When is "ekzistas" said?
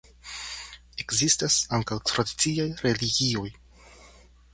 1.03-1.57